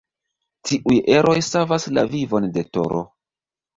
Tiuj 0.69 0.95
eroj 1.17 1.35
savas 1.49 1.85
la 1.99 2.07
vivon 2.15 2.49
de 2.57 2.65
Toro. 2.79 3.05